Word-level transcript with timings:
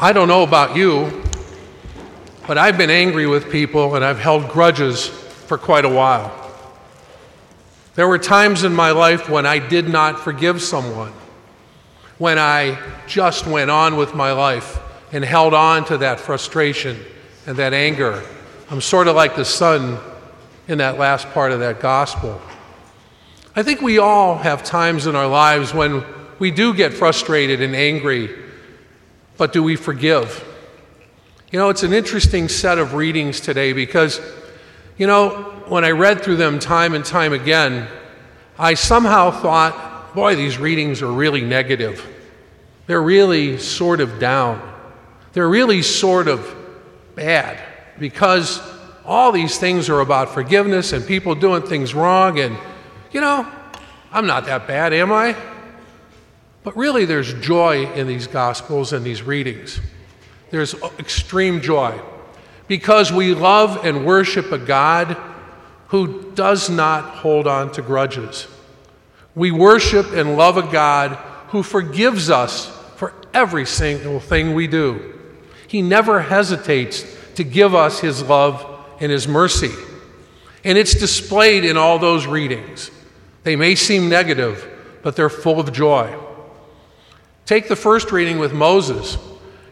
I 0.00 0.12
don't 0.12 0.28
know 0.28 0.44
about 0.44 0.76
you, 0.76 1.24
but 2.46 2.56
I've 2.56 2.78
been 2.78 2.88
angry 2.88 3.26
with 3.26 3.50
people 3.50 3.96
and 3.96 4.04
I've 4.04 4.20
held 4.20 4.48
grudges 4.48 5.08
for 5.08 5.58
quite 5.58 5.84
a 5.84 5.88
while. 5.88 6.32
There 7.96 8.06
were 8.06 8.20
times 8.20 8.62
in 8.62 8.72
my 8.72 8.92
life 8.92 9.28
when 9.28 9.44
I 9.44 9.58
did 9.58 9.88
not 9.88 10.20
forgive 10.20 10.62
someone, 10.62 11.12
when 12.18 12.38
I 12.38 12.78
just 13.08 13.44
went 13.48 13.72
on 13.72 13.96
with 13.96 14.14
my 14.14 14.30
life 14.30 14.78
and 15.10 15.24
held 15.24 15.52
on 15.52 15.84
to 15.86 15.98
that 15.98 16.20
frustration 16.20 17.04
and 17.46 17.56
that 17.56 17.74
anger. 17.74 18.22
I'm 18.70 18.80
sort 18.80 19.08
of 19.08 19.16
like 19.16 19.34
the 19.34 19.44
son 19.44 19.98
in 20.68 20.78
that 20.78 20.96
last 20.96 21.28
part 21.30 21.50
of 21.50 21.58
that 21.58 21.80
gospel. 21.80 22.40
I 23.56 23.64
think 23.64 23.80
we 23.80 23.98
all 23.98 24.38
have 24.38 24.62
times 24.62 25.08
in 25.08 25.16
our 25.16 25.26
lives 25.26 25.74
when 25.74 26.04
we 26.38 26.52
do 26.52 26.72
get 26.72 26.94
frustrated 26.94 27.60
and 27.60 27.74
angry, 27.74 28.47
but 29.38 29.54
do 29.54 29.62
we 29.62 29.76
forgive? 29.76 30.44
You 31.50 31.58
know, 31.58 31.70
it's 31.70 31.82
an 31.82 31.94
interesting 31.94 32.48
set 32.48 32.76
of 32.76 32.92
readings 32.92 33.40
today 33.40 33.72
because, 33.72 34.20
you 34.98 35.06
know, 35.06 35.30
when 35.68 35.84
I 35.84 35.92
read 35.92 36.22
through 36.22 36.36
them 36.36 36.58
time 36.58 36.92
and 36.92 37.04
time 37.04 37.32
again, 37.32 37.88
I 38.58 38.74
somehow 38.74 39.30
thought, 39.30 40.14
boy, 40.14 40.36
these 40.36 40.58
readings 40.58 41.00
are 41.00 41.10
really 41.10 41.40
negative. 41.40 42.06
They're 42.86 43.00
really 43.00 43.56
sort 43.58 44.00
of 44.00 44.18
down. 44.18 44.60
They're 45.32 45.48
really 45.48 45.80
sort 45.80 46.28
of 46.28 46.54
bad 47.14 47.58
because 47.98 48.60
all 49.06 49.32
these 49.32 49.58
things 49.58 49.88
are 49.88 50.00
about 50.00 50.28
forgiveness 50.28 50.92
and 50.92 51.06
people 51.06 51.34
doing 51.34 51.62
things 51.62 51.94
wrong 51.94 52.38
and 52.38 52.56
you 53.10 53.20
know, 53.20 53.50
I'm 54.12 54.26
not 54.26 54.44
that 54.46 54.66
bad, 54.66 54.92
am 54.92 55.12
I? 55.12 55.34
But 56.62 56.76
really, 56.76 57.04
there's 57.04 57.32
joy 57.34 57.90
in 57.92 58.06
these 58.06 58.26
Gospels 58.26 58.92
and 58.92 59.04
these 59.04 59.22
readings. 59.22 59.80
There's 60.50 60.74
extreme 60.98 61.60
joy 61.60 61.98
because 62.66 63.12
we 63.12 63.34
love 63.34 63.84
and 63.84 64.04
worship 64.04 64.52
a 64.52 64.58
God 64.58 65.16
who 65.88 66.32
does 66.32 66.68
not 66.68 67.04
hold 67.16 67.46
on 67.46 67.72
to 67.72 67.82
grudges. 67.82 68.46
We 69.34 69.50
worship 69.50 70.12
and 70.12 70.36
love 70.36 70.56
a 70.56 70.70
God 70.70 71.12
who 71.48 71.62
forgives 71.62 72.28
us 72.28 72.66
for 72.96 73.14
every 73.32 73.64
single 73.64 74.20
thing 74.20 74.54
we 74.54 74.66
do. 74.66 75.18
He 75.66 75.80
never 75.82 76.20
hesitates 76.20 77.04
to 77.36 77.44
give 77.44 77.74
us 77.74 78.00
His 78.00 78.22
love 78.22 78.84
and 79.00 79.12
His 79.12 79.28
mercy. 79.28 79.70
And 80.64 80.76
it's 80.76 80.94
displayed 80.94 81.64
in 81.64 81.76
all 81.76 81.98
those 81.98 82.26
readings. 82.26 82.90
They 83.44 83.56
may 83.56 83.74
seem 83.74 84.08
negative, 84.08 84.66
but 85.02 85.16
they're 85.16 85.30
full 85.30 85.60
of 85.60 85.72
joy. 85.72 86.14
Take 87.48 87.66
the 87.66 87.76
first 87.76 88.12
reading 88.12 88.38
with 88.38 88.52
Moses. 88.52 89.16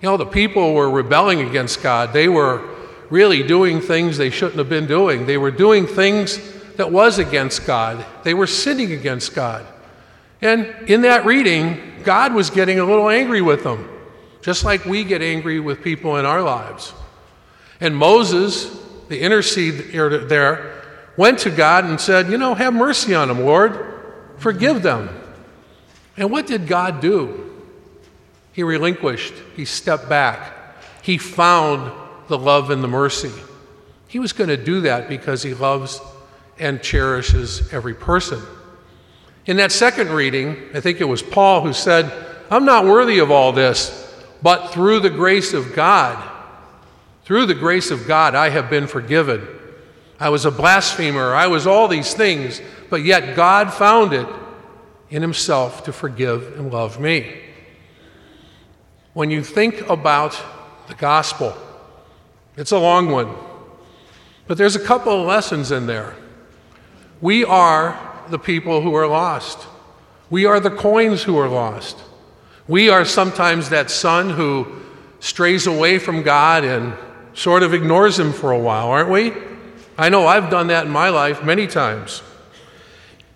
You 0.00 0.08
know, 0.08 0.16
the 0.16 0.24
people 0.24 0.74
were 0.74 0.88
rebelling 0.88 1.40
against 1.40 1.82
God. 1.82 2.12
They 2.12 2.28
were 2.28 2.62
really 3.10 3.42
doing 3.42 3.80
things 3.80 4.16
they 4.16 4.30
shouldn't 4.30 4.58
have 4.58 4.68
been 4.68 4.86
doing. 4.86 5.26
They 5.26 5.38
were 5.38 5.50
doing 5.50 5.88
things 5.88 6.38
that 6.76 6.92
was 6.92 7.18
against 7.18 7.66
God. 7.66 8.06
They 8.22 8.32
were 8.32 8.46
sinning 8.46 8.92
against 8.92 9.34
God. 9.34 9.66
And 10.40 10.72
in 10.88 11.00
that 11.00 11.24
reading, 11.24 11.80
God 12.04 12.32
was 12.32 12.48
getting 12.48 12.78
a 12.78 12.84
little 12.84 13.08
angry 13.08 13.42
with 13.42 13.64
them, 13.64 13.90
just 14.40 14.64
like 14.64 14.84
we 14.84 15.02
get 15.02 15.20
angry 15.20 15.58
with 15.58 15.82
people 15.82 16.16
in 16.16 16.24
our 16.24 16.42
lives. 16.42 16.92
And 17.80 17.96
Moses, 17.96 18.70
the 19.08 19.18
intercede 19.18 19.90
there, 20.28 20.80
went 21.16 21.40
to 21.40 21.50
God 21.50 21.86
and 21.86 22.00
said, 22.00 22.30
You 22.30 22.38
know, 22.38 22.54
have 22.54 22.72
mercy 22.72 23.16
on 23.16 23.26
them, 23.26 23.40
Lord. 23.40 24.00
Forgive 24.36 24.82
them. 24.82 25.08
And 26.16 26.30
what 26.30 26.46
did 26.46 26.68
God 26.68 27.00
do? 27.00 27.50
He 28.54 28.62
relinquished, 28.62 29.34
he 29.56 29.64
stepped 29.64 30.08
back, 30.08 30.54
he 31.02 31.18
found 31.18 31.92
the 32.28 32.38
love 32.38 32.70
and 32.70 32.82
the 32.82 32.88
mercy. 32.88 33.32
He 34.08 34.18
was 34.18 34.32
going 34.32 34.48
to 34.48 34.56
do 34.56 34.82
that 34.82 35.08
because 35.08 35.42
he 35.42 35.54
loves 35.54 36.00
and 36.58 36.80
cherishes 36.80 37.72
every 37.72 37.94
person. 37.94 38.40
In 39.46 39.56
that 39.58 39.72
second 39.72 40.10
reading, 40.10 40.56
I 40.72 40.80
think 40.80 41.00
it 41.00 41.04
was 41.04 41.20
Paul 41.20 41.62
who 41.62 41.72
said, 41.72 42.10
I'm 42.50 42.64
not 42.64 42.84
worthy 42.84 43.18
of 43.18 43.30
all 43.30 43.52
this, 43.52 44.00
but 44.40 44.68
through 44.68 45.00
the 45.00 45.10
grace 45.10 45.52
of 45.52 45.74
God, 45.74 46.30
through 47.24 47.46
the 47.46 47.54
grace 47.54 47.90
of 47.90 48.06
God, 48.06 48.34
I 48.34 48.50
have 48.50 48.70
been 48.70 48.86
forgiven. 48.86 49.46
I 50.20 50.28
was 50.28 50.44
a 50.44 50.50
blasphemer. 50.50 51.34
I 51.34 51.48
was 51.48 51.66
all 51.66 51.88
these 51.88 52.14
things, 52.14 52.62
but 52.88 53.02
yet 53.02 53.34
God 53.34 53.72
found 53.72 54.12
it 54.12 54.28
in 55.10 55.22
Himself 55.22 55.84
to 55.84 55.92
forgive 55.92 56.56
and 56.58 56.72
love 56.72 57.00
me. 57.00 57.40
When 59.14 59.30
you 59.30 59.42
think 59.42 59.88
about 59.88 60.40
the 60.88 60.94
gospel, 60.94 61.56
it's 62.56 62.72
a 62.72 62.78
long 62.78 63.10
one, 63.10 63.34
but 64.46 64.58
there's 64.58 64.76
a 64.76 64.84
couple 64.84 65.20
of 65.20 65.26
lessons 65.26 65.70
in 65.70 65.86
there. 65.86 66.14
We 67.20 67.44
are 67.44 67.98
the 68.28 68.38
people 68.38 68.82
who 68.82 68.94
are 68.94 69.06
lost, 69.06 69.66
we 70.30 70.44
are 70.46 70.60
the 70.60 70.70
coins 70.70 71.22
who 71.22 71.38
are 71.38 71.48
lost. 71.48 71.96
We 72.66 72.88
are 72.88 73.04
sometimes 73.04 73.68
that 73.68 73.90
son 73.90 74.30
who 74.30 74.80
strays 75.20 75.66
away 75.66 75.98
from 75.98 76.22
God 76.22 76.64
and 76.64 76.94
sort 77.34 77.62
of 77.62 77.74
ignores 77.74 78.18
Him 78.18 78.32
for 78.32 78.52
a 78.52 78.58
while, 78.58 78.88
aren't 78.88 79.10
we? 79.10 79.34
I 79.98 80.08
know 80.08 80.26
I've 80.26 80.50
done 80.50 80.68
that 80.68 80.86
in 80.86 80.92
my 80.92 81.10
life 81.10 81.44
many 81.44 81.66
times. 81.66 82.22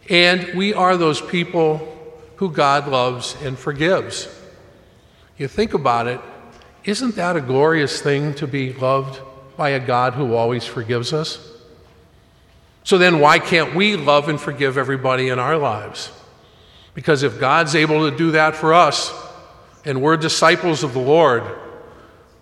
And 0.09 0.55
we 0.55 0.73
are 0.73 0.97
those 0.97 1.21
people 1.21 1.95
who 2.37 2.51
God 2.51 2.89
loves 2.89 3.37
and 3.43 3.59
forgives. 3.59 4.29
You 5.39 5.47
think 5.47 5.73
about 5.73 6.09
it, 6.09 6.21
isn't 6.85 7.15
that 7.15 7.37
a 7.37 7.41
glorious 7.41 8.03
thing 8.03 8.35
to 8.35 8.47
be 8.47 8.73
loved 8.73 9.21
by 9.57 9.71
a 9.71 9.81
God 9.81 10.15
who 10.15 10.35
always 10.35 10.65
forgives 10.65 11.13
us? 11.13 11.39
So 12.83 12.99
then, 12.99 13.21
why 13.21 13.39
can't 13.39 13.75
we 13.75 13.97
love 13.97 14.29
and 14.29 14.41
forgive 14.41 14.77
everybody 14.77 15.29
in 15.29 15.39
our 15.39 15.57
lives? 15.57 16.11
Because 16.95 17.23
if 17.23 17.39
God's 17.39 17.75
able 17.77 18.11
to 18.11 18.17
do 18.17 18.33
that 18.33 18.57
for 18.57 18.75
us, 18.75 19.13
and 19.85 20.03
we're 20.03 20.17
disciples 20.17 20.83
of 20.83 20.93
the 20.93 20.99
Lord, 20.99 21.45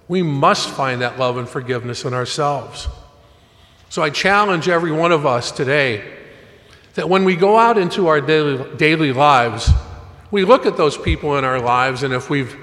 we 0.08 0.22
must 0.22 0.70
find 0.70 1.02
that 1.02 1.18
love 1.18 1.36
and 1.36 1.48
forgiveness 1.48 2.04
in 2.04 2.14
ourselves. 2.14 2.88
So 3.88 4.02
I 4.02 4.10
challenge 4.10 4.68
every 4.68 4.92
one 4.92 5.12
of 5.12 5.26
us 5.26 5.52
today 5.52 6.02
that 6.94 7.10
when 7.10 7.24
we 7.24 7.36
go 7.36 7.58
out 7.58 7.76
into 7.76 8.06
our 8.06 8.20
daily, 8.20 8.76
daily 8.76 9.12
lives, 9.12 9.68
we 10.30 10.44
look 10.44 10.64
at 10.64 10.76
those 10.76 10.96
people 10.96 11.36
in 11.36 11.44
our 11.44 11.60
lives, 11.60 12.02
and 12.02 12.14
if 12.14 12.30
we've 12.30 12.56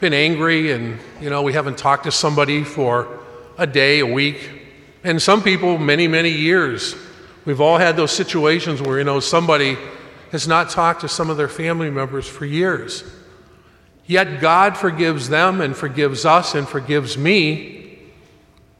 been 0.00 0.12
angry 0.12 0.72
and 0.72 0.98
you 1.20 1.30
know 1.30 1.42
we 1.42 1.52
haven't 1.52 1.78
talked 1.78 2.04
to 2.04 2.12
somebody 2.12 2.64
for 2.64 3.18
a 3.56 3.66
day, 3.66 3.98
a 3.98 4.06
week, 4.06 4.50
and 5.02 5.20
some 5.20 5.42
people 5.42 5.78
many, 5.78 6.06
many 6.06 6.30
years, 6.30 6.94
we've 7.44 7.60
all 7.60 7.78
had 7.78 7.96
those 7.96 8.12
situations 8.12 8.80
where 8.80 8.98
you 8.98 9.04
know 9.04 9.20
somebody 9.20 9.76
has 10.30 10.46
not 10.46 10.70
talked 10.70 11.00
to 11.00 11.08
some 11.08 11.30
of 11.30 11.36
their 11.36 11.48
family 11.48 11.90
members 11.90 12.26
for 12.28 12.44
years. 12.44 13.04
Yet 14.06 14.40
God 14.40 14.76
forgives 14.76 15.28
them 15.28 15.60
and 15.60 15.76
forgives 15.76 16.24
us 16.24 16.54
and 16.54 16.66
forgives 16.66 17.18
me. 17.18 17.98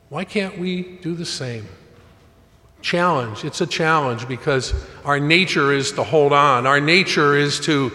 Why 0.08 0.24
can't 0.24 0.58
we 0.58 0.82
do 0.82 1.14
the 1.14 1.26
same? 1.26 1.66
challenge. 2.80 3.44
It's 3.44 3.60
a 3.60 3.66
challenge 3.66 4.28
because 4.28 4.72
our 5.04 5.18
nature 5.18 5.72
is 5.72 5.92
to 5.92 6.04
hold 6.04 6.32
on. 6.32 6.66
Our 6.66 6.80
nature 6.80 7.36
is 7.36 7.60
to 7.60 7.90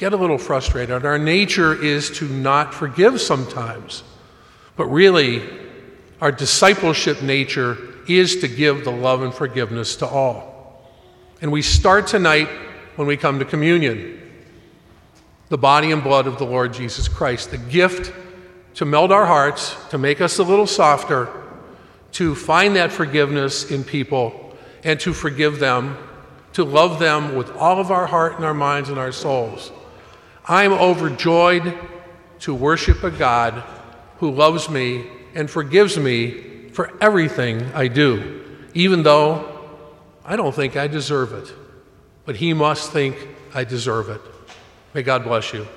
get 0.00 0.14
a 0.14 0.16
little 0.16 0.38
frustrated. 0.38 1.04
Our 1.04 1.18
nature 1.18 1.74
is 1.74 2.08
to 2.12 2.24
not 2.24 2.72
forgive 2.72 3.20
sometimes. 3.20 4.02
But 4.74 4.86
really, 4.86 5.46
our 6.22 6.32
discipleship 6.32 7.20
nature 7.20 7.76
is 8.08 8.36
to 8.36 8.48
give 8.48 8.84
the 8.84 8.90
love 8.90 9.20
and 9.22 9.32
forgiveness 9.32 9.96
to 9.96 10.06
all. 10.06 10.88
And 11.42 11.52
we 11.52 11.60
start 11.60 12.06
tonight 12.06 12.48
when 12.96 13.06
we 13.06 13.18
come 13.18 13.40
to 13.40 13.44
communion 13.44 14.16
the 15.50 15.58
body 15.58 15.92
and 15.92 16.02
blood 16.02 16.26
of 16.26 16.38
the 16.38 16.46
Lord 16.46 16.72
Jesus 16.72 17.06
Christ, 17.06 17.50
the 17.50 17.58
gift 17.58 18.14
to 18.76 18.86
melt 18.86 19.10
our 19.10 19.26
hearts, 19.26 19.76
to 19.90 19.98
make 19.98 20.22
us 20.22 20.38
a 20.38 20.42
little 20.42 20.66
softer 20.66 21.28
to 22.12 22.34
find 22.34 22.76
that 22.76 22.90
forgiveness 22.90 23.70
in 23.70 23.84
people 23.84 24.56
and 24.82 24.98
to 25.00 25.12
forgive 25.12 25.58
them, 25.58 25.98
to 26.54 26.64
love 26.64 26.98
them 26.98 27.34
with 27.34 27.50
all 27.56 27.78
of 27.78 27.90
our 27.90 28.06
heart 28.06 28.36
and 28.36 28.46
our 28.46 28.54
minds 28.54 28.88
and 28.88 28.98
our 28.98 29.12
souls. 29.12 29.72
I'm 30.50 30.72
overjoyed 30.72 31.78
to 32.40 32.52
worship 32.52 33.04
a 33.04 33.10
God 33.12 33.62
who 34.18 34.32
loves 34.32 34.68
me 34.68 35.06
and 35.32 35.48
forgives 35.48 35.96
me 35.96 36.70
for 36.70 36.92
everything 37.00 37.62
I 37.72 37.86
do, 37.86 38.66
even 38.74 39.04
though 39.04 39.46
I 40.24 40.34
don't 40.34 40.52
think 40.52 40.76
I 40.76 40.88
deserve 40.88 41.32
it. 41.34 41.54
But 42.24 42.34
He 42.34 42.52
must 42.52 42.90
think 42.90 43.16
I 43.54 43.62
deserve 43.62 44.08
it. 44.08 44.20
May 44.92 45.04
God 45.04 45.22
bless 45.22 45.52
you. 45.52 45.68